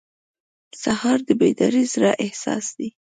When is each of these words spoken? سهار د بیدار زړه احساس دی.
سهار 0.83 1.19
د 1.27 1.29
بیدار 1.39 1.73
زړه 1.93 2.11
احساس 2.25 2.65
دی. 2.77 2.89